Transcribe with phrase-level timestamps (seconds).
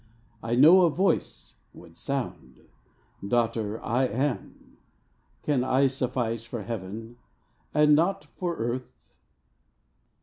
[0.41, 2.59] I know a Voice would sound,"
[3.29, 4.77] Daughter, I AM.
[5.43, 7.17] Can I suffice for Heaven,
[7.71, 8.91] and not for earth